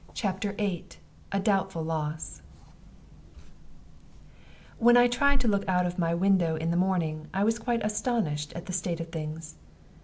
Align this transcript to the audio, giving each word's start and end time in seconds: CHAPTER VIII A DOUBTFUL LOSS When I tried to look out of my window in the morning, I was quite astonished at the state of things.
CHAPTER 0.15 0.53
VIII 0.53 0.87
A 1.31 1.39
DOUBTFUL 1.39 1.83
LOSS 1.83 2.41
When 4.79 4.97
I 4.97 5.05
tried 5.07 5.39
to 5.41 5.47
look 5.47 5.69
out 5.69 5.85
of 5.85 5.99
my 5.99 6.15
window 6.15 6.55
in 6.55 6.71
the 6.71 6.75
morning, 6.75 7.27
I 7.35 7.43
was 7.43 7.59
quite 7.59 7.85
astonished 7.85 8.51
at 8.53 8.65
the 8.65 8.73
state 8.73 8.99
of 8.99 9.09
things. 9.11 9.57